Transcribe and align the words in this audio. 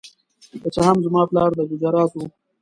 که 0.61 0.67
څه 0.73 0.81
هم 0.87 0.97
زما 1.05 1.21
پلار 1.29 1.49
د 1.57 1.59
ګجرات 1.71 2.11
و. 2.15 2.19